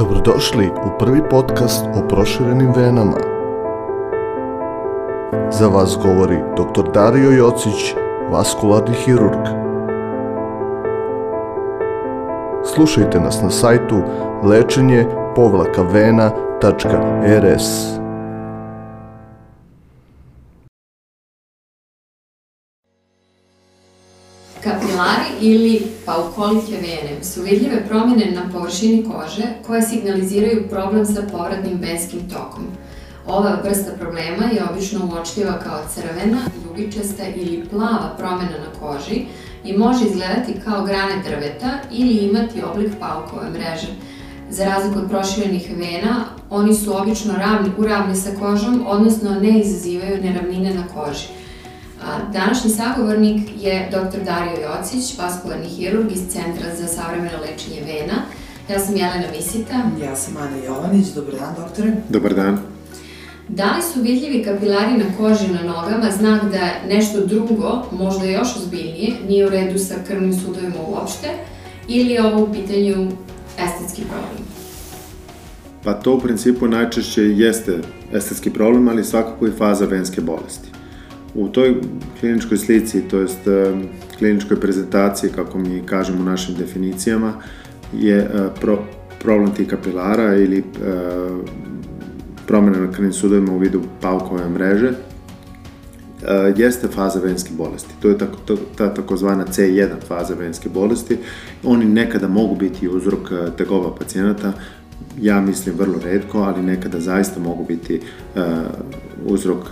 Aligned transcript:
Dobrodošli 0.00 0.66
u 0.66 0.98
prvi 0.98 1.20
podcast 1.30 1.84
o 1.94 2.08
proširenim 2.08 2.72
venama. 2.76 3.16
Za 5.50 5.68
vas 5.68 5.98
govori 6.02 6.36
dr. 6.36 6.92
Dario 6.94 7.30
Jocić, 7.30 7.94
vaskularni 8.30 8.94
hirurg. 8.94 9.46
Slušajte 12.74 13.20
nas 13.20 13.42
na 13.42 13.50
sajtu 13.50 14.02
lečenje 14.44 15.06
povlaka 15.36 15.82
Kapilari 24.64 25.30
ili 25.40 25.82
paukolike 26.06 26.72
vene 26.72 27.24
su 27.24 27.42
vidljive 27.42 27.86
promjene 27.88 28.30
na 28.30 28.52
površini 28.52 29.04
kože 29.04 29.42
koje 29.66 29.82
signaliziraju 29.82 30.68
problem 30.70 31.06
sa 31.06 31.22
povratnim 31.32 31.78
venskim 31.80 32.20
tokom. 32.30 32.64
Ova 33.26 33.58
vrsta 33.64 33.90
problema 33.98 34.44
je 34.52 34.64
obično 34.70 35.00
uočljiva 35.12 35.58
kao 35.58 35.80
crvena, 35.94 36.38
ljubičasta 36.64 37.22
ili 37.36 37.64
plava 37.70 38.14
promjena 38.18 38.58
na 38.58 38.80
koži 38.80 39.22
i 39.64 39.76
može 39.76 40.04
izgledati 40.04 40.60
kao 40.64 40.84
grane 40.84 41.22
drveta 41.28 41.70
ili 41.90 42.12
imati 42.12 42.62
oblik 42.72 42.92
paukove 43.00 43.50
mreže. 43.50 43.88
Za 44.50 44.64
razliku 44.64 44.98
od 44.98 45.08
proširenih 45.08 45.70
vena, 45.76 46.24
oni 46.50 46.74
su 46.74 46.96
obično 46.96 47.34
ravni, 47.36 47.70
uravni 47.78 48.16
sa 48.16 48.30
kožom, 48.40 48.84
odnosno 48.86 49.30
ne 49.30 49.60
izazivaju 49.60 50.22
neravnine 50.22 50.74
na 50.74 50.82
koži. 50.94 51.39
A, 52.02 52.18
Današnji 52.32 52.70
sagovornik 52.70 53.48
je 53.60 53.88
dr. 53.90 54.24
Dario 54.24 54.56
Jocić, 54.62 55.18
vaskularni 55.18 55.66
hirurg 55.66 56.12
iz 56.12 56.20
Centra 56.28 56.76
za 56.76 56.86
savremeno 56.86 57.38
lečenje 57.40 57.80
vena. 57.80 58.14
Ja 58.68 58.78
sam 58.78 58.96
Jelena 58.96 59.30
Misita. 59.36 59.82
Ja 60.02 60.16
sam 60.16 60.36
Ana 60.36 60.56
Jovanić, 60.66 61.06
dobar 61.06 61.34
dan 61.34 61.54
doktore. 61.56 61.92
Dobar 62.08 62.34
dan. 62.34 62.58
Da 63.48 63.76
li 63.76 63.82
su 63.82 64.02
vidljivi 64.02 64.44
kapilari 64.44 64.92
na 64.92 65.04
koži 65.18 65.48
na 65.48 65.62
nogama 65.62 66.10
znak 66.18 66.42
da 66.52 66.70
nešto 66.88 67.26
drugo, 67.26 67.82
možda 67.92 68.24
još 68.24 68.56
ozbiljnije, 68.56 69.12
nije 69.28 69.46
u 69.46 69.50
redu 69.50 69.78
sa 69.78 69.94
krvnim 70.06 70.32
sudovima 70.32 70.76
uopšte, 70.88 71.28
ili 71.88 72.10
je 72.10 72.24
ovo 72.24 72.44
u 72.44 72.52
pitanju 72.52 73.10
estetski 73.58 74.02
problem? 74.02 74.48
Pa 75.84 75.92
to 75.92 76.14
u 76.14 76.20
principu 76.20 76.68
najčešće 76.68 77.22
jeste 77.22 77.78
estetski 78.12 78.50
problem, 78.50 78.88
ali 78.88 79.04
svakako 79.04 79.46
i 79.46 79.52
faza 79.58 79.84
venske 79.84 80.20
bolesti. 80.20 80.69
U 81.34 81.48
toj 81.48 81.74
kliničkoj 82.20 82.58
slici, 82.58 83.02
to 83.08 83.20
jest 83.20 83.46
e, 83.46 83.72
kliničkoj 84.18 84.60
prezentaciji, 84.60 85.30
kako 85.30 85.58
mi 85.58 85.82
kažemo 85.86 86.20
u 86.20 86.24
našim 86.24 86.54
definicijama, 86.54 87.32
je 87.92 88.16
e, 88.16 88.28
pro, 88.60 88.78
problem 89.20 89.54
tih 89.54 89.68
kapilara 89.68 90.36
ili 90.36 90.58
e, 90.58 90.62
promjena 92.46 92.78
na 92.78 92.92
krvnim 92.92 93.12
sudovima 93.12 93.52
u 93.52 93.58
vidu 93.58 93.82
paukove 94.00 94.48
mreže, 94.48 94.92
jeste 96.56 96.88
faza 96.88 97.20
venske 97.20 97.50
bolesti. 97.58 97.94
To 98.00 98.08
je 98.08 98.18
tako, 98.18 98.36
to, 98.44 98.56
ta 98.76 98.94
takozvana 98.94 99.46
C1 99.46 99.88
faza 100.08 100.34
venske 100.34 100.68
bolesti. 100.68 101.18
Oni 101.64 101.84
nekada 101.84 102.28
mogu 102.28 102.54
biti 102.54 102.88
uzrok 102.88 103.32
tegova 103.56 103.94
pacijenata, 103.94 104.52
ja 105.20 105.40
mislim 105.40 105.74
vrlo 105.78 105.98
redko, 106.04 106.38
ali 106.38 106.62
nekada 106.62 107.00
zaista 107.00 107.40
mogu 107.40 107.64
biti 107.64 108.00
uh, 108.34 108.42
uzrok 109.26 109.64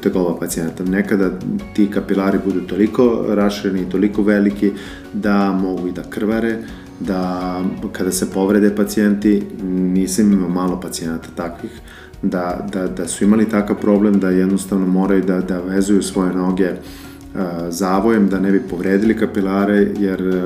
tegova 0.00 0.38
pacijenata. 0.38 0.84
Nekada 0.84 1.30
ti 1.74 1.90
kapilari 1.90 2.38
budu 2.44 2.60
toliko 2.60 3.24
rašireni 3.28 3.82
i 3.82 3.90
toliko 3.90 4.22
veliki 4.22 4.72
da 5.12 5.52
mogu 5.52 5.88
i 5.88 5.92
da 5.92 6.02
krvare, 6.02 6.58
da 7.00 7.60
kada 7.92 8.12
se 8.12 8.30
povrede 8.30 8.74
pacijenti, 8.76 9.42
nisam 9.62 10.32
imao 10.32 10.48
malo 10.48 10.80
pacijenata 10.80 11.28
takvih, 11.36 11.80
da, 12.22 12.66
da, 12.72 12.86
da 12.86 13.08
su 13.08 13.24
imali 13.24 13.48
takav 13.48 13.76
problem 13.80 14.20
da 14.20 14.30
jednostavno 14.30 14.86
moraju 14.86 15.22
da, 15.22 15.40
da 15.40 15.60
vezuju 15.60 16.02
svoje 16.02 16.34
noge 16.34 16.70
uh, 16.70 17.40
zavojem 17.68 18.28
da 18.28 18.40
ne 18.40 18.52
bi 18.52 18.60
povredili 18.60 19.16
kapilare 19.16 19.88
jer 19.98 20.22
uh, 20.22 20.42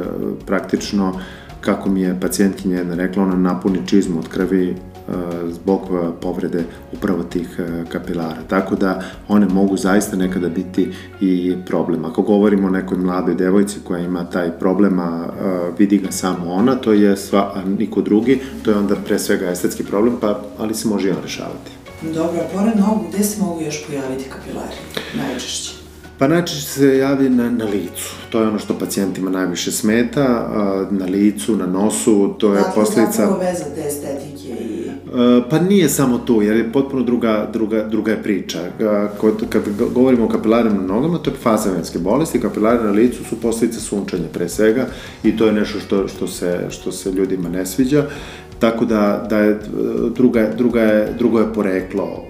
praktično 0.47 1.21
kako 1.60 1.88
mi 1.88 2.00
je 2.00 2.21
pacijentkinja 2.21 2.78
jedna 2.78 2.94
rekla, 2.94 3.22
ona 3.22 3.37
napuni 3.37 3.87
čizmu 3.87 4.19
od 4.19 4.28
krvi 4.28 4.76
zbog 5.50 5.81
povrede 6.21 6.65
upravo 6.93 7.22
tih 7.22 7.60
kapilara. 7.88 8.43
Tako 8.48 8.76
da 8.76 9.03
one 9.28 9.47
mogu 9.47 9.76
zaista 9.76 10.16
nekada 10.16 10.48
biti 10.48 10.93
i 11.21 11.56
problem. 11.66 12.04
Ako 12.04 12.22
govorimo 12.22 12.66
o 12.66 12.71
nekoj 12.71 12.98
mladoj 12.98 13.34
devojci 13.34 13.78
koja 13.84 14.00
ima 14.00 14.25
taj 14.25 14.50
problem, 14.50 14.98
a 14.98 15.26
vidi 15.78 15.98
ga 15.98 16.10
samo 16.10 16.53
ona, 16.53 16.75
to 16.75 16.93
je 16.93 17.16
sva, 17.16 17.53
a 17.54 17.62
niko 17.78 18.00
drugi, 18.00 18.41
to 18.62 18.71
je 18.71 18.77
onda 18.77 18.97
pre 18.97 19.19
svega 19.19 19.50
estetski 19.50 19.84
problem, 19.84 20.16
pa, 20.21 20.41
ali 20.59 20.75
se 20.75 20.88
može 20.88 21.09
i 21.09 21.12
on 21.12 21.22
rešavati. 21.22 21.71
Dobro, 22.03 22.41
a 22.41 22.59
pored 22.59 22.77
nogu, 22.78 23.04
gde 23.09 23.25
se 23.25 23.42
mogu 23.42 23.60
još 23.60 23.87
pojaviti 23.87 24.25
kapilari 24.31 24.77
najčešće? 25.16 25.80
Pa 26.21 26.29
najčešće 26.29 26.67
se 26.67 26.97
javi 26.99 27.29
na, 27.29 27.51
na 27.51 27.65
licu. 27.65 28.15
To 28.31 28.41
je 28.41 28.49
ono 28.49 28.59
što 28.59 28.79
pacijentima 28.79 29.31
najviše 29.31 29.73
smeta, 29.73 30.49
na 30.91 31.07
licu, 31.07 31.57
na 31.57 31.67
nosu, 31.67 32.35
to 32.39 32.53
je 32.53 32.61
dakle, 32.61 32.75
posljedica... 32.75 33.27
Dakle, 33.27 33.47
veza 33.47 33.65
te 33.75 33.89
estetike 33.89 34.65
i... 34.65 34.91
Pa 35.51 35.59
nije 35.59 35.89
samo 35.89 36.19
tu, 36.19 36.43
jer 36.43 36.57
je 36.57 36.73
potpuno 36.73 37.03
druga, 37.03 37.49
druga, 37.53 37.89
druga 37.89 38.11
je 38.11 38.23
priča. 38.23 38.59
Kod, 39.19 39.45
kad 39.49 39.63
govorimo 39.95 40.25
o 40.25 40.29
kapilarima 40.29 40.75
na 40.75 40.87
nogama, 40.87 41.19
to 41.19 41.31
je 41.31 41.37
faza 41.37 41.71
venske 41.71 41.99
bolesti, 41.99 42.41
kapilari 42.41 42.85
na 42.85 42.91
licu 42.91 43.25
su 43.25 43.41
posljedice 43.41 43.81
sunčanja 43.81 44.29
pre 44.33 44.49
svega 44.49 44.87
i 45.23 45.37
to 45.37 45.47
je 45.47 45.53
nešto 45.53 45.81
što, 45.81 46.09
što, 46.09 46.27
se, 46.27 46.67
što 46.71 46.93
se 46.93 47.13
ljudima 47.13 47.49
ne 47.49 47.67
sviđa. 47.67 48.07
Tako 48.59 48.85
da, 48.85 49.27
da 49.31 49.39
je 49.39 49.59
druga, 50.15 50.51
druga 50.59 50.81
je, 50.81 51.15
drugo 51.19 51.39
je 51.39 51.53
poreklo 51.55 52.25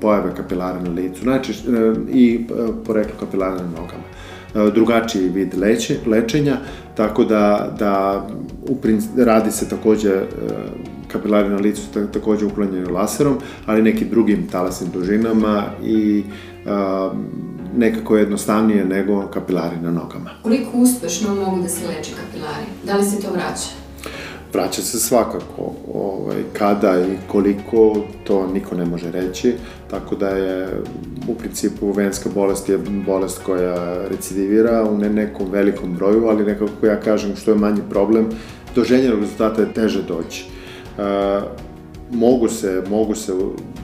pojave 0.00 0.34
kapilara 0.34 0.80
na 0.80 0.90
licu, 0.90 1.22
znači 1.22 1.54
i 2.08 2.46
poreklo 2.86 3.14
kapilara 3.20 3.54
na 3.54 3.68
nogama. 3.70 4.04
Drugačiji 4.74 5.28
vid 5.28 5.54
leće, 5.58 5.98
lečenja, 6.06 6.56
tako 6.94 7.24
da, 7.24 7.74
da 7.78 8.26
u 8.68 8.76
princ, 8.76 9.04
radi 9.16 9.50
se 9.50 9.68
takođe 9.68 10.22
kapilari 11.08 11.48
na 11.48 11.56
licu 11.56 11.82
takođe 12.12 12.46
uklanjaju 12.46 12.90
laserom, 12.90 13.38
ali 13.66 13.82
nekim 13.82 14.08
drugim 14.08 14.48
talasnim 14.52 14.90
dužinama 14.90 15.64
i 15.84 16.24
a, 16.66 17.10
nekako 17.76 18.16
jednostavnije 18.16 18.84
nego 18.84 19.26
kapilari 19.26 19.76
na 19.82 19.90
nogama. 19.90 20.30
Koliko 20.42 20.78
uspešno 20.78 21.34
mogu 21.34 21.62
da 21.62 21.68
se 21.68 21.86
leče 21.86 22.10
kapilari? 22.24 22.66
Da 22.84 22.96
li 22.96 23.04
se 23.04 23.20
to 23.20 23.32
vraća? 23.32 23.70
Vraća 24.52 24.82
se 24.82 24.98
svakako. 24.98 25.72
Ovaj, 25.94 26.42
kada 26.52 27.00
i 27.00 27.16
koliko, 27.26 27.96
to 28.24 28.46
niko 28.46 28.74
ne 28.74 28.84
može 28.84 29.10
reći. 29.10 29.54
Tako 29.90 30.16
da 30.16 30.28
je 30.28 30.68
u 31.28 31.34
principu 31.34 31.92
venska 31.92 32.30
bolest 32.34 32.68
je 32.68 32.78
bolest 33.06 33.42
koja 33.46 34.08
recidivira 34.08 34.84
u 34.90 34.98
ne 34.98 35.10
nekom 35.10 35.50
velikom 35.50 35.94
broju, 35.94 36.28
ali 36.28 36.44
nekako 36.44 36.86
ja 36.86 37.00
kažem 37.00 37.36
što 37.36 37.50
je 37.50 37.58
manji 37.58 37.80
problem, 37.90 38.28
do 38.74 38.84
željenog 38.84 39.20
rezultata 39.20 39.62
je 39.62 39.72
teže 39.72 40.02
doći. 40.02 40.44
Uh, 40.98 41.04
mogu 42.10 42.48
se, 42.48 42.82
mogu 42.90 43.14
se 43.14 43.32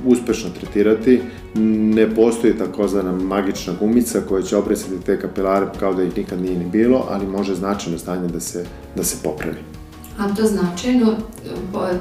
uspešno 0.06 0.50
tretirati, 0.60 1.20
ne 1.94 2.14
postoji 2.14 2.58
takozvana 2.58 3.12
magična 3.12 3.72
gumica 3.80 4.20
koja 4.28 4.42
će 4.42 4.56
obresiti 4.56 5.04
te 5.06 5.20
kapilare 5.20 5.66
kao 5.80 5.94
da 5.94 6.02
ih 6.02 6.16
nikad 6.16 6.42
nije 6.42 6.58
ni 6.58 6.64
bilo, 6.64 7.06
ali 7.10 7.26
može 7.26 7.54
značajno 7.54 7.98
stanje 7.98 8.28
da 8.28 8.40
se, 8.40 8.64
da 8.96 9.04
se 9.04 9.16
popravi. 9.22 9.73
A 10.18 10.34
to 10.34 10.42
značajno 10.46 11.14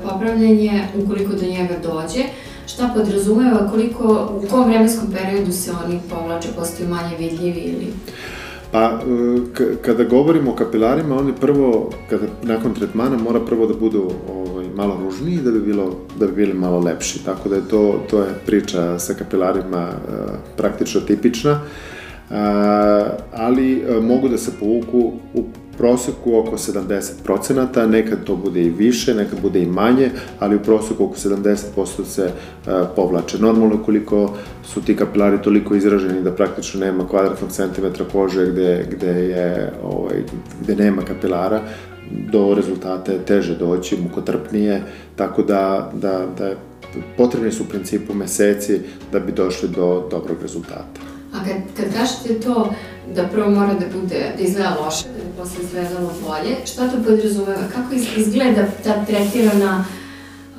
popravljanje, 0.04 0.88
ukoliko 1.04 1.34
do 1.34 1.46
njega 1.46 1.74
dođe, 1.84 2.24
šta 2.68 2.92
podrazumeva, 2.96 3.70
koliko, 3.72 4.30
u 4.44 4.48
kom 4.50 4.70
vremenskom 4.70 5.08
periodu 5.12 5.52
se 5.52 5.72
oni 5.86 6.00
povlače, 6.10 6.48
postaju 6.56 6.90
manje 6.90 7.18
vidljivi 7.20 7.60
ili... 7.60 7.88
Pa, 8.72 9.00
kada 9.82 10.04
govorimo 10.04 10.52
o 10.52 10.56
kapilarima, 10.56 11.18
oni 11.18 11.34
prvo, 11.42 11.90
kada 12.10 12.26
nakon 12.44 12.74
tretmana, 12.74 13.18
mora 13.18 13.40
prvo 13.40 13.68
da 13.68 13.74
budu 13.74 14.12
ovaj, 14.30 14.66
malo 14.76 14.98
ružniji 15.04 15.38
da 15.38 15.52
bi, 15.52 15.60
bilo, 15.60 15.96
da 16.20 16.28
bi 16.28 16.34
bili 16.34 16.54
malo 16.54 16.80
lepši. 16.80 17.26
Tako 17.26 17.50
da 17.50 17.56
je 17.56 17.68
to, 17.70 18.00
to 18.10 18.20
je 18.20 18.34
priča 18.46 19.00
sa 19.00 19.14
kapilarima 19.14 19.90
praktično 20.58 21.02
tipična. 21.02 21.60
ali 23.34 23.84
mogu 24.02 24.30
da 24.30 24.38
se 24.38 24.52
povuku 24.60 25.12
u 25.34 25.44
proseku 25.78 26.38
oko 26.38 26.58
70%, 26.58 27.88
nekad 27.88 28.24
to 28.24 28.36
bude 28.36 28.62
i 28.62 28.70
više, 28.70 29.14
nekad 29.16 29.42
bude 29.42 29.62
i 29.62 29.66
manje, 29.66 30.12
ali 30.40 30.56
u 30.56 30.64
proseku 30.64 31.04
oko 31.06 31.16
70% 31.16 32.06
se 32.06 32.24
uh, 32.24 32.74
povlače. 32.96 33.38
Normalno 33.38 33.84
koliko 33.84 34.34
su 34.64 34.82
ti 34.82 34.96
kapilari 34.96 35.42
toliko 35.42 35.76
izraženi 35.76 36.22
da 36.22 36.32
praktično 36.32 36.80
nema 36.80 37.08
kvadratnog 37.08 37.52
centimetra 37.52 38.06
kože 38.12 38.46
gde, 38.46 38.88
gde, 38.92 39.08
je, 39.08 39.74
ovaj, 39.84 40.24
gde 40.62 40.76
nema 40.76 41.02
kapilara, 41.02 41.62
do 42.32 42.54
rezultata 42.56 43.12
je 43.12 43.26
teže 43.26 43.56
doći, 43.56 43.98
mukotrpnije, 44.02 44.82
tako 45.16 45.44
da, 45.44 45.92
da, 45.94 46.28
da 46.38 46.54
potrebni 47.18 47.52
su 47.52 47.64
u 47.64 47.66
principu 47.66 48.14
meseci 48.14 48.80
da 49.12 49.20
bi 49.20 49.32
došli 49.32 49.70
do 49.70 50.08
dobrog 50.12 50.38
rezultata. 50.42 51.13
A 51.34 51.38
kad, 51.46 51.56
kad 51.78 51.94
kažete 51.94 52.40
to 52.40 52.74
da 53.16 53.24
prvo 53.24 53.50
mora 53.50 53.74
da 53.74 53.86
bude, 54.00 54.34
da 54.38 54.44
izgleda 54.44 54.78
loše, 54.86 55.06
da 55.06 55.44
posle 55.44 55.64
izgledalo 55.64 56.10
bolje, 56.28 56.56
šta 56.66 56.88
to 56.88 56.98
podrazumeva? 57.06 57.68
Kako 57.74 57.96
izgleda 58.18 58.66
ta 58.84 59.06
tretirana 59.06 59.86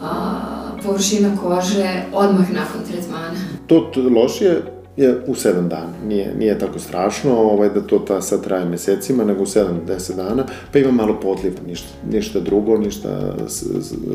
a, 0.02 0.44
površina 0.82 1.36
kože 1.42 2.02
odmah 2.12 2.50
nakon 2.50 2.80
tretmana. 2.90 3.40
To 3.66 3.92
lošije 4.14 4.62
je 4.96 5.22
u 5.26 5.34
7 5.34 5.68
dana. 5.68 5.92
Nije, 6.06 6.34
nije 6.38 6.58
tako 6.58 6.78
strašno 6.78 7.36
ovaj, 7.36 7.68
da 7.68 7.80
to 7.80 7.98
ta 7.98 8.20
sad 8.20 8.44
traje 8.44 8.64
mesecima, 8.64 9.24
nego 9.24 9.42
u 9.42 9.46
7-10 9.46 10.16
dana, 10.16 10.46
pa 10.72 10.78
ima 10.78 10.90
malo 10.90 11.20
podliva, 11.20 11.56
ništa, 11.66 11.88
ništa 12.10 12.40
drugo, 12.40 12.78
ništa 12.78 13.34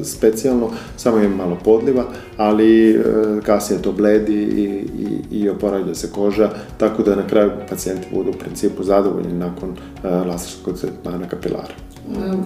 specijalno, 0.04 0.70
samo 0.98 1.18
ima 1.18 1.36
malo 1.36 1.58
podliva, 1.64 2.04
ali 2.38 2.92
e, 2.92 3.02
kasnije 3.44 3.82
to 3.82 3.92
bledi 3.92 4.44
i, 4.44 4.86
i, 5.32 5.40
i 5.40 5.50
oporavlja 5.50 5.96
se 5.96 6.12
koža, 6.12 6.50
tako 6.78 7.04
da 7.04 7.16
na 7.16 7.28
kraju 7.28 7.52
pacijenti 7.70 8.08
budu 8.14 8.30
u 8.30 8.40
principu 8.40 8.84
zadovoljni 8.84 9.34
nakon 9.34 9.70
e, 9.70 10.08
laserskog 10.08 10.80
tretmana 10.80 11.28
kapilara. 11.28 11.74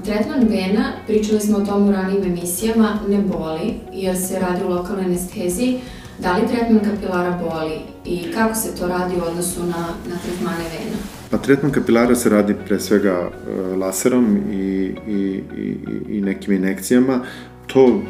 Tretman 0.06 0.40
vena, 0.40 0.92
pričali 1.08 1.40
smo 1.40 1.58
o 1.58 1.66
tom 1.66 1.90
u 1.90 1.92
ranijim 1.92 2.24
emisijama, 2.24 3.00
ne 3.08 3.18
boli 3.18 3.74
jer 3.94 4.18
se 4.18 4.40
radi 4.40 4.64
u 4.66 4.70
lokalnoj 4.70 5.06
anesteziji. 5.06 5.80
Da 6.20 6.38
li 6.38 6.48
tretman 6.48 6.80
kapilara 6.80 7.40
boli 7.44 7.80
i 8.06 8.32
kako 8.32 8.56
se 8.56 8.76
to 8.76 8.88
radi 8.88 9.16
u 9.16 9.30
odnosu 9.30 9.64
na, 9.64 9.88
na 10.10 10.16
tretmane 10.26 10.64
vena? 10.64 10.98
Pa 11.30 11.38
tretman 11.38 11.72
kapilara 11.72 12.16
se 12.16 12.30
radi 12.30 12.56
pre 12.68 12.80
svega 12.80 13.30
e, 13.30 13.76
laserom 13.76 14.38
i, 14.52 14.96
i, 15.08 15.44
i, 15.58 15.78
i 16.10 16.22
nekim 16.22 16.54
inekcijama. 16.54 17.20
To 17.68 18.02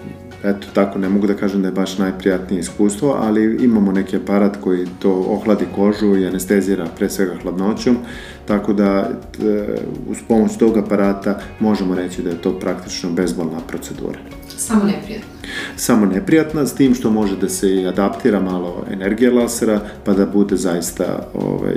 eto 0.44 0.68
tako, 0.74 1.00
ne 1.00 1.10
mogu 1.10 1.28
da 1.28 1.34
kažem 1.34 1.62
da 1.62 1.68
je 1.68 1.72
baš 1.72 1.98
najprijatnije 1.98 2.60
iskustvo, 2.60 3.16
ali 3.20 3.64
imamo 3.64 3.92
neki 3.92 4.16
aparat 4.16 4.58
koji 4.62 4.88
to 5.00 5.12
ohladi 5.12 5.66
kožu 5.76 6.18
i 6.18 6.28
anestezira 6.28 6.88
pre 6.98 7.10
svega 7.10 7.36
hladnoćom, 7.42 7.98
tako 8.46 8.74
da 8.74 9.10
e, 9.40 9.78
uz 10.10 10.18
pomoć 10.28 10.58
tog 10.58 10.78
aparata 10.78 11.40
možemo 11.60 11.96
reći 11.96 12.22
da 12.22 12.30
je 12.30 12.42
to 12.42 12.60
praktično 12.60 13.10
bezbolna 13.10 13.60
procedura. 13.68 14.20
Samo 14.68 14.84
neprijatno. 14.84 15.30
Samo 15.76 16.06
neprijatna, 16.06 16.66
s 16.66 16.76
tim 16.76 16.96
što 16.96 17.12
može 17.12 17.38
da 17.38 17.50
se 17.50 17.86
adaptira 17.88 18.40
malo 18.40 18.86
energija 18.92 19.34
lasera, 19.34 19.82
pa 20.06 20.14
da 20.14 20.26
bude 20.26 20.58
zaista 20.58 21.30
ovaj, 21.34 21.76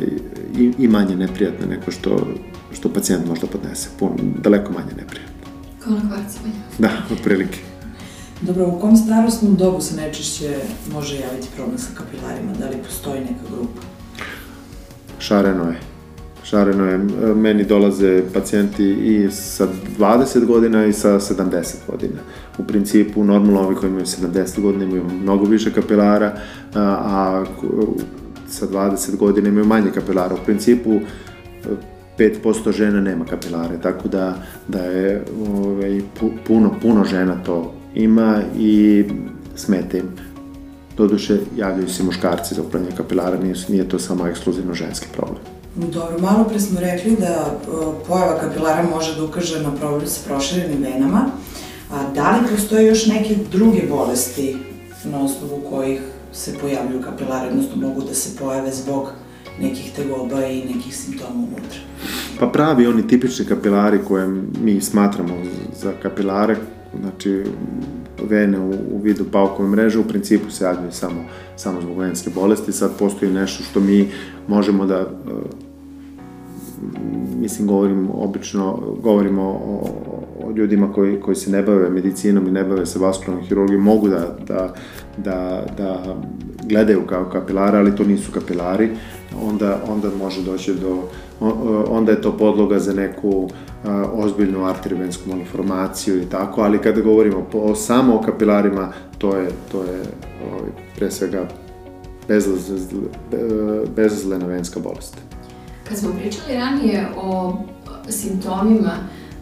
i, 0.58 0.72
i 0.78 0.88
manje 0.88 1.16
neprijatna 1.16 1.66
nego 1.66 1.90
što, 1.90 2.26
što 2.72 2.88
pacijent 2.88 3.26
možda 3.26 3.46
podnese. 3.46 3.88
Pun, 3.98 4.10
daleko 4.42 4.72
manje 4.72 4.92
neprijatno. 4.96 5.46
Kao 5.84 5.92
na 5.92 6.00
kvarcima. 6.00 6.48
Da, 6.78 6.90
otprilike. 7.12 7.58
Dobro, 8.40 8.66
u 8.66 8.80
kom 8.80 8.96
starostnom 8.96 9.56
dobu 9.56 9.80
se 9.80 9.96
najčešće 9.96 10.56
može 10.92 11.20
javiti 11.20 11.48
problem 11.56 11.78
sa 11.78 11.88
kapilarima? 11.94 12.52
Da 12.52 12.68
li 12.68 12.82
postoji 12.84 13.20
neka 13.20 13.44
grupa? 13.50 13.80
Šareno 15.18 15.64
je. 15.64 15.95
Šareno 16.48 16.84
je. 16.84 16.98
Meni 17.34 17.64
dolaze 17.64 18.22
pacijenti 18.34 18.84
i 18.84 19.30
sa 19.30 19.68
20 19.98 20.44
godina 20.44 20.86
i 20.86 20.92
sa 20.92 21.20
70 21.20 21.74
godina. 21.90 22.20
U 22.58 22.64
principu, 22.64 23.24
normalno 23.24 23.60
ovi 23.60 23.74
koji 23.74 23.90
imaju 23.90 24.04
70 24.04 24.60
godina 24.60 24.84
imaju 24.84 25.04
mnogo 25.22 25.44
više 25.44 25.72
kapilara, 25.72 26.32
a, 26.74 27.44
sa 28.48 28.66
20 28.66 29.16
godina 29.16 29.48
imaju 29.48 29.66
manje 29.66 29.90
kapilara. 29.94 30.34
U 30.34 30.44
principu, 30.44 31.00
5% 32.18 32.72
žena 32.72 33.00
nema 33.00 33.24
kapilare, 33.24 33.80
tako 33.82 34.08
da, 34.08 34.42
da 34.68 34.78
je 34.78 35.24
ovaj, 35.48 36.00
puno, 36.46 36.74
puno 36.82 37.04
žena 37.04 37.42
to 37.44 37.74
ima 37.94 38.42
i 38.58 39.04
smete 39.54 39.98
im. 39.98 40.08
Doduše, 40.96 41.38
javljaju 41.56 41.88
se 41.88 42.02
muškarci 42.02 42.54
za 42.54 42.62
upravljanje 42.62 42.96
kapilara, 42.96 43.38
nije, 43.38 43.54
nije 43.68 43.88
to 43.88 43.98
samo 43.98 44.26
ekskluzivno 44.26 44.74
ženski 44.74 45.06
problem. 45.16 45.56
Dobro, 45.76 46.18
malo 46.20 46.44
pre 46.44 46.60
smo 46.60 46.80
rekli 46.80 47.16
da 47.20 47.58
pojava 48.08 48.38
kapilara 48.40 48.82
može 48.90 49.16
da 49.16 49.24
ukaže 49.24 49.62
na 49.62 49.72
problem 49.72 50.06
sa 50.06 50.20
proširenim 50.28 50.82
venama, 50.82 51.30
a 51.92 52.12
da 52.14 52.30
li 52.30 52.48
postoje 52.50 52.86
još 52.86 53.06
neke 53.06 53.36
druge 53.52 53.82
bolesti 53.88 54.56
na 55.04 55.24
osnovu 55.24 55.62
kojih 55.70 56.00
se 56.32 56.54
pojavljuju 56.60 57.02
kapilare, 57.02 57.48
odnosno 57.48 57.76
mogu 57.76 58.02
da 58.02 58.14
se 58.14 58.36
pojave 58.38 58.72
zbog 58.72 59.08
nekih 59.60 59.92
tegoba 59.96 60.46
i 60.46 60.74
nekih 60.74 60.96
simptoma 60.96 61.34
unutra? 61.34 61.78
Pa 62.40 62.46
pravi 62.46 62.86
oni 62.86 63.08
tipični 63.08 63.46
kapilari 63.46 63.98
koje 64.08 64.28
mi 64.62 64.80
smatramo 64.80 65.34
za 65.80 65.92
kapilare, 66.02 66.56
znači 67.00 67.44
vene 68.28 68.60
u, 68.60 68.70
u 68.70 69.00
vidu 69.02 69.24
paukove 69.32 69.68
mreže, 69.68 69.98
u 69.98 70.08
principu 70.08 70.50
se 70.50 70.64
javljaju 70.64 70.92
samo, 70.92 71.24
samo 71.56 71.80
zbog 71.80 71.98
venske 71.98 72.30
bolesti. 72.30 72.72
Sad 72.72 72.90
postoji 72.98 73.32
nešto 73.32 73.62
što 73.64 73.80
mi 73.80 74.10
možemo 74.48 74.86
da, 74.86 75.10
mislim, 77.40 77.68
govorim 77.68 78.08
obično, 78.14 78.82
govorimo 79.02 79.42
o, 79.42 79.88
o 80.44 80.50
ljudima 80.50 80.92
koji, 80.92 81.20
koji 81.20 81.36
se 81.36 81.50
ne 81.50 81.62
bave 81.62 81.90
medicinom 81.90 82.48
i 82.48 82.50
ne 82.50 82.64
bave 82.64 82.86
se 82.86 82.98
vaskularnom 82.98 83.46
hirurgijom, 83.46 83.82
mogu 83.82 84.08
da, 84.08 84.36
da, 84.48 84.74
da, 85.16 85.66
da 85.76 86.16
gledaju 86.62 87.06
kao 87.06 87.24
kapilara, 87.24 87.78
ali 87.78 87.96
to 87.96 88.04
nisu 88.04 88.32
kapilari, 88.32 88.90
onda, 89.42 89.80
onda 89.88 90.08
može 90.18 90.42
doći 90.42 90.74
do, 90.74 91.02
onda 91.88 92.12
je 92.12 92.22
to 92.22 92.36
podloga 92.36 92.78
za 92.78 92.92
neku 92.92 93.48
ozbiljnu 94.12 94.64
arterivensku 94.64 95.30
malformaciju 95.30 96.22
i 96.22 96.26
tako, 96.26 96.60
ali 96.60 96.78
kada 96.78 97.00
govorimo 97.00 97.46
po, 97.52 97.74
samo 97.74 98.14
o 98.14 98.22
kapilarima, 98.22 98.92
to 99.18 99.36
je, 99.36 99.48
to 99.72 99.82
je 99.82 100.00
ovaj, 100.50 100.70
pre 100.96 101.10
svega 101.10 101.48
bezazlena 103.96 104.46
venska 104.46 104.80
bolest. 104.80 105.16
Kad 105.88 105.98
smo 105.98 106.12
pričali 106.12 106.54
ranije 106.54 107.08
o 107.16 107.58
simptomima 108.08 108.92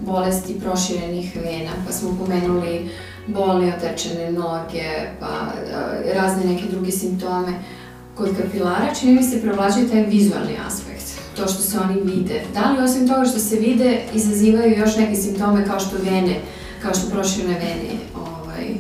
bolesti 0.00 0.61
proširenih 0.61 1.37
vena, 1.37 1.70
pa 1.87 1.93
smo 1.93 2.19
pomenuli 2.19 2.91
bolne 3.26 3.75
otečene 3.76 4.32
noge, 4.32 4.91
pa 5.20 5.52
razne 6.14 6.52
neke 6.52 6.64
druge 6.70 6.91
simptome, 6.91 7.52
kod 8.14 8.29
kapilara 8.43 8.94
čini 9.00 9.12
mi 9.12 9.23
se 9.23 9.41
prevlađuje 9.41 9.88
taj 9.88 10.02
vizualni 10.02 10.56
aspekt, 10.67 11.20
to 11.37 11.43
što 11.43 11.62
se 11.62 11.79
oni 11.79 12.00
vide. 12.00 12.43
Da 12.55 12.70
li 12.70 12.85
osim 12.85 13.08
toga 13.08 13.25
što 13.25 13.38
se 13.38 13.56
vide, 13.56 14.00
izazivaju 14.14 14.79
još 14.79 14.96
neke 14.96 15.14
simptome 15.14 15.67
kao 15.67 15.81
što 15.81 15.96
vene, 16.05 16.41
kao 16.82 16.94
što 16.94 17.11
proširene 17.11 17.55
vene 17.55 17.99
ovaj, 18.17 18.75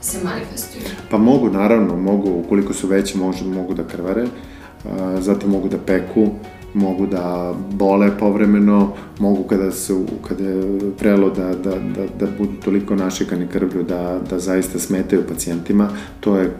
se 0.00 0.18
manifestuju? 0.24 0.82
Pa 1.10 1.18
mogu, 1.18 1.50
naravno, 1.50 1.96
mogu, 1.96 2.30
ukoliko 2.30 2.74
su 2.74 2.86
veće, 2.86 3.18
može, 3.18 3.44
mogu 3.44 3.74
da 3.74 3.84
krvare, 3.84 4.26
zatim 5.20 5.50
mogu 5.50 5.68
da 5.68 5.78
peku, 5.78 6.28
mogu 6.74 7.06
da 7.06 7.54
bole 7.72 8.10
povremeno, 8.18 8.92
mogu 9.18 9.42
kada 9.42 9.72
su, 9.72 10.04
kada 10.28 10.44
je 10.44 10.80
prelo 10.98 11.30
da, 11.30 11.48
da, 11.48 11.70
da, 11.70 12.06
da 12.20 12.26
budu 12.38 12.52
toliko 12.64 12.94
našikani 12.94 13.46
krvlju 13.46 13.82
da, 13.82 14.20
da 14.30 14.38
zaista 14.38 14.78
smetaju 14.78 15.22
pacijentima, 15.28 15.88
to 16.20 16.36
je 16.36 16.56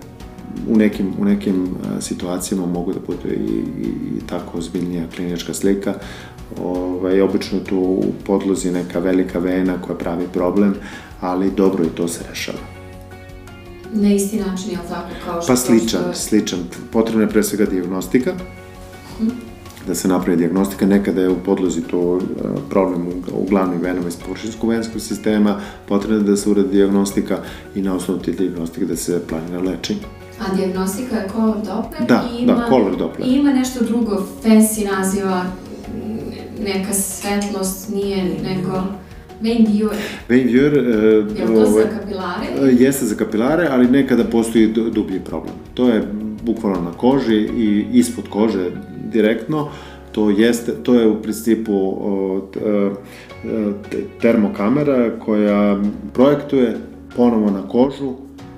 u 0.68 0.76
nekim, 0.76 1.12
u 1.18 1.24
nekim 1.24 1.68
situacijama 2.00 2.66
mogu 2.66 2.92
da 2.92 3.00
bude 3.06 3.34
i, 3.34 3.52
i, 3.82 3.88
i 4.16 4.26
tako 4.26 4.58
ozbiljnija 4.58 5.04
klinička 5.16 5.54
slika. 5.54 5.94
Ovaj, 6.64 7.20
obično 7.20 7.60
tu 7.60 7.78
u 7.78 8.12
podlozi 8.26 8.70
neka 8.70 8.98
velika 8.98 9.38
vena 9.38 9.82
koja 9.82 9.96
pravi 9.96 10.26
problem, 10.32 10.74
ali 11.20 11.50
dobro 11.50 11.84
i 11.84 11.96
to 11.96 12.08
se 12.08 12.24
rešava. 12.28 12.71
Na 13.92 14.14
isti 14.14 14.36
način, 14.36 14.70
je 14.70 14.76
li 14.76 14.88
tako? 14.88 15.08
Kao 15.24 15.42
što, 15.42 15.52
pa 15.52 15.56
sličan, 15.56 16.00
što... 16.00 16.14
sličan. 16.14 16.58
Potrebna 16.92 17.22
je 17.22 17.28
pre 17.28 17.42
svega 17.42 17.64
diagnostika, 17.64 18.32
hmm 19.18 19.52
da 19.86 19.94
se 19.94 20.08
napravi 20.08 20.36
diagnostika. 20.36 20.86
Nekada 20.86 21.20
je 21.20 21.28
u 21.28 21.36
podlozi 21.44 21.82
to 21.82 22.20
problem 22.70 23.06
u, 23.06 23.10
u 23.32 23.46
glavnim 23.48 23.80
venama 23.80 24.08
iz 24.08 24.16
površinskog 24.16 24.70
venskog 24.70 25.00
sistema, 25.00 25.60
potrebno 25.88 26.20
da 26.20 26.36
se 26.36 26.50
uradi 26.50 26.68
diagnostika 26.68 27.38
i 27.74 27.82
na 27.82 27.94
osnovu 27.94 28.20
te 28.20 28.32
diagnostike 28.32 28.86
da 28.86 28.96
se 28.96 29.22
planira 29.28 29.60
lečenje. 29.60 30.00
A 30.40 30.54
diagnostika 30.56 31.16
je 31.16 31.28
color 31.32 31.56
Doppler 31.56 32.08
da, 32.08 32.24
i 32.32 32.42
ima, 32.42 32.54
da, 32.54 32.66
color 32.68 32.96
Doppler. 32.96 33.28
I 33.28 33.32
ima 33.32 33.52
nešto 33.52 33.84
drugo, 33.84 34.26
fancy 34.44 34.96
naziva, 34.96 35.44
neka 36.64 36.92
svetlost, 36.92 37.88
nije 37.94 38.24
nego... 38.42 38.82
Vein 39.42 39.66
viewer. 39.66 39.96
Vein 40.28 40.46
viewer... 40.46 40.72
Uh, 40.72 41.38
je 41.38 41.46
to 41.46 41.66
za 41.66 41.82
kapilare? 41.98 42.46
Uh, 42.60 42.80
jeste 42.80 43.06
za 43.06 43.14
kapilare, 43.14 43.68
ali 43.70 43.88
nekada 43.88 44.24
postoji 44.24 44.66
dublji 44.66 45.20
problem. 45.20 45.54
To 45.74 45.88
je 45.88 46.02
bukvalno 46.42 46.80
na 46.80 46.92
koži 46.92 47.36
i 47.36 47.86
ispod 47.92 48.28
kože 48.28 48.70
direktno. 49.12 49.68
To, 50.12 50.30
jeste, 50.30 50.72
to 50.72 50.94
je 50.94 51.08
u 51.08 51.22
principu 51.22 51.72
uh, 51.72 52.42
termokamera 54.20 55.10
koja 55.18 55.82
projektuje 56.12 56.76
ponovo 57.16 57.50
na 57.50 57.68
kožu 57.68 58.12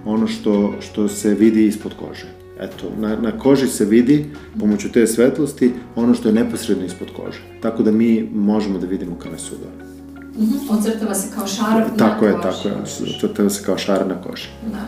ono 0.04 0.26
što, 0.26 0.74
što 0.80 1.08
se 1.08 1.34
vidi 1.34 1.66
ispod 1.66 1.92
kože. 1.98 2.26
Eto, 2.60 2.90
na, 2.98 3.16
na 3.16 3.38
koži 3.38 3.66
se 3.66 3.84
vidi, 3.84 4.24
pomoću 4.60 4.92
te 4.92 5.06
svetlosti, 5.06 5.72
ono 5.96 6.14
što 6.14 6.28
je 6.28 6.34
neposredno 6.34 6.84
ispod 6.84 7.08
kože. 7.16 7.40
Tako 7.60 7.82
da 7.82 7.90
mi 7.90 8.28
možemo 8.34 8.78
da 8.78 8.86
vidimo 8.86 9.18
krvne 9.18 9.38
sudove. 9.38 9.93
Mm 10.36 10.44
-hmm. 10.44 10.78
Ocrtava 10.78 11.14
se 11.14 11.28
kao 11.34 11.46
šar 11.46 11.84
tako 11.98 12.24
na 12.24 12.30
je, 12.30 12.34
koži. 12.34 12.62
Tako 12.62 12.68
je, 12.68 13.16
ocrtava 13.16 13.50
se 13.50 13.64
kao 13.64 13.78
šar 13.78 14.06
na 14.06 14.22
koži. 14.22 14.48
Da. 14.72 14.86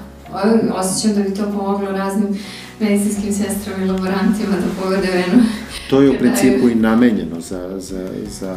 Osjećam 0.74 1.14
da 1.14 1.28
bi 1.28 1.34
to 1.34 1.44
pomoglo 1.44 1.90
raznim 1.90 2.38
medicinskim 2.80 3.32
sestrama 3.32 3.84
i 3.84 3.88
laborantima 3.88 4.52
da 4.52 4.82
pogode 4.82 5.08
venu. 5.12 5.42
To 5.90 6.00
je 6.00 6.10
u 6.10 6.18
principu 6.20 6.68
i 6.68 6.74
namenjeno 6.74 7.40
za, 7.40 7.70
za, 7.78 8.08
za, 8.40 8.56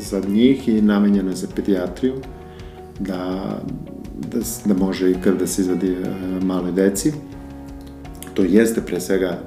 za 0.00 0.22
njih 0.28 0.68
i 0.68 0.82
namenjeno 0.82 1.30
je 1.30 1.36
za 1.36 1.46
pedijatriju, 1.56 2.14
da 2.98 3.40
da, 4.28 4.38
da 4.64 4.74
može 4.74 5.10
i 5.10 5.14
krv 5.14 5.36
da 5.38 5.46
se 5.46 5.62
izvadi 5.62 5.92
e, 5.92 6.44
maloj 6.44 6.72
deci. 6.72 7.12
To 8.34 8.42
jeste 8.42 8.80
pre 8.80 9.00
svega 9.00 9.26
e, 9.26 9.38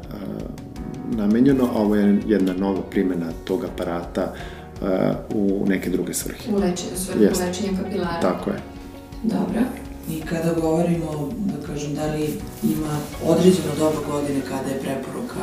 namenjeno, 1.17 1.65
a 1.65 1.77
ovo 1.77 1.95
je 1.95 2.21
jedna 2.27 2.53
nova 2.53 2.81
primjena 2.81 3.31
tog 3.45 3.65
aparata 3.73 4.21
e, 4.21 4.62
u 5.33 5.65
neke 5.67 5.89
druge 5.89 6.13
svrhe. 6.13 6.51
U 6.51 6.55
lečenju, 6.55 6.95
svrhu 6.95 7.21
lečenja 7.21 7.77
kapilara. 7.83 8.19
Tako 8.21 8.49
je. 8.49 8.59
Dobro. 9.23 9.61
I 10.09 10.21
kada 10.21 10.53
govorimo, 10.61 11.29
da 11.37 11.67
kažem, 11.67 11.95
da 11.95 12.05
li 12.05 12.29
ima 12.63 12.97
određeno 13.25 13.75
doba 13.79 13.99
godine 14.11 14.41
kada 14.49 14.69
je 14.69 14.79
preporuka 14.79 15.39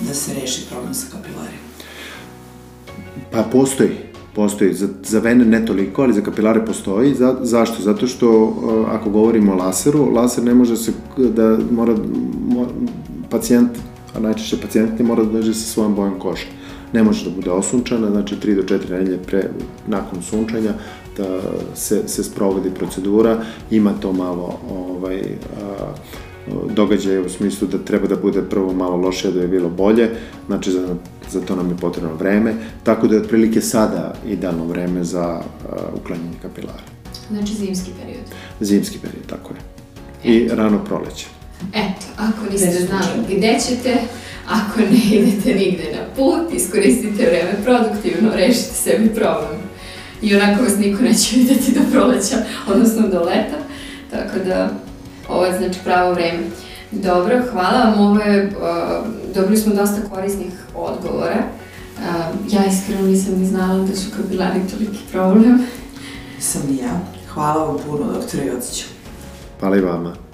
da 0.00 0.14
se 0.14 0.34
reši 0.40 0.66
problem 0.70 0.94
sa 0.94 1.06
kapilarima? 1.12 1.66
Pa 3.30 3.42
postoji. 3.42 3.90
Postoji. 4.34 4.74
Za, 4.74 4.88
za 5.02 5.18
vene 5.18 5.44
ne 5.44 5.66
toliko, 5.66 6.02
ali 6.02 6.12
za 6.12 6.20
kapilare 6.20 6.66
postoji. 6.66 7.14
Za, 7.14 7.36
zašto? 7.42 7.82
Zato 7.82 8.06
što 8.06 8.42
uh, 8.42 8.54
ako 8.90 9.10
govorimo 9.10 9.52
o 9.52 9.56
laseru, 9.56 10.10
laser 10.14 10.44
ne 10.44 10.54
može 10.54 10.76
se, 10.76 10.92
da 11.16 11.58
mora, 11.70 11.94
mora 12.48 12.70
pacijent, 13.30 13.70
a 14.16 14.20
najčešće 14.20 14.60
pacijent 14.60 14.98
ne 14.98 15.04
mora 15.04 15.24
da 15.24 15.32
dođe 15.32 15.54
sa 15.54 15.72
svojom 15.72 15.94
bojom 15.94 16.18
kože. 16.18 16.46
Ne 16.92 17.02
može 17.02 17.24
da 17.24 17.36
bude 17.36 17.50
osunčana, 17.50 18.10
znači 18.10 18.36
3 18.36 18.54
do 18.54 18.62
4 18.62 18.90
nedelje 18.90 19.18
pre, 19.18 19.50
nakon 19.86 20.22
sunčanja 20.22 20.72
da 21.16 21.40
se, 21.74 22.08
se 22.08 22.24
sprovodi 22.24 22.70
procedura, 22.70 23.38
ima 23.70 23.92
to 24.00 24.12
malo 24.12 24.58
ovaj, 24.70 25.20
a, 25.20 25.94
događaje 26.74 27.20
u 27.20 27.28
smislu 27.28 27.68
da 27.68 27.78
treba 27.78 28.06
da 28.06 28.16
bude 28.16 28.42
prvo 28.42 28.72
malo 28.72 28.96
lošije 28.96 29.32
da 29.32 29.40
je 29.40 29.48
bilo 29.48 29.68
bolje, 29.68 30.10
znači 30.46 30.72
za, 30.72 30.94
za 31.30 31.40
to 31.40 31.56
nam 31.56 31.70
je 31.70 31.76
potrebno 31.76 32.14
vreme, 32.14 32.54
tako 32.82 33.06
da 33.06 33.14
je 33.14 33.20
otprilike 33.20 33.60
sada 33.60 34.14
idealno 34.26 34.64
vreme 34.64 35.04
za 35.04 35.40
uh, 35.40 36.00
uklanjanje 36.00 36.36
kapilara. 36.42 36.82
Znači 37.30 37.54
zimski 37.54 37.90
period. 38.00 38.24
Zimski 38.60 38.98
period, 38.98 39.26
tako 39.26 39.54
je. 39.54 39.60
I 40.34 40.48
rano 40.48 40.84
proleće. 40.84 41.26
Eto, 41.74 42.06
ako 42.16 42.52
niste 42.52 42.86
znali 42.86 43.36
gde 43.36 43.58
ćete, 43.68 43.96
ako 44.48 44.80
ne 44.80 45.16
idete 45.18 45.54
nigde 45.54 45.84
na 45.92 46.14
put, 46.16 46.54
iskoristite 46.54 47.26
vreme 47.26 47.64
produktivno, 47.64 48.30
rešite 48.34 48.74
sebi 48.74 49.14
problem. 49.14 49.60
I 50.22 50.36
onako 50.36 50.62
vas 50.62 50.78
niko 50.78 51.02
neće 51.02 51.36
videti 51.36 51.72
do 51.72 51.80
proleća, 51.92 52.36
odnosno 52.68 53.08
do 53.08 53.20
leta, 53.20 53.56
tako 54.10 54.38
da 54.44 54.70
ovo 55.28 55.44
je 55.44 55.58
znači 55.58 55.78
pravo 55.84 56.12
vreme. 56.12 56.38
Dobro, 56.90 57.42
hvala 57.52 57.84
vam, 57.84 58.00
ovo 58.00 58.20
je, 58.20 58.46
uh, 58.46 59.06
dobili 59.34 59.56
smo 59.56 59.74
dosta 59.74 60.00
korisnih 60.10 60.52
odgovora. 60.74 61.38
Uh, 61.96 62.52
ja 62.52 62.60
iskreno 62.66 63.02
nisam 63.02 63.34
ni 63.38 63.46
znala 63.46 63.84
da 63.84 63.96
su 63.96 64.10
kapilari 64.16 64.60
toliki 64.70 64.98
problem. 65.12 65.66
Sam 66.38 66.62
i 66.70 66.76
ja. 66.76 67.00
Hvala 67.28 67.64
vam 67.64 67.76
puno, 67.86 68.12
doktore 68.12 68.46
Jociću. 68.46 68.84
Hvala 69.60 69.76
i 69.76 69.80
vama. 69.80 70.25